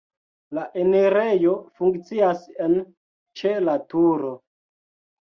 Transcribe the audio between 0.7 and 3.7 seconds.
enirejo funkcias en ĉe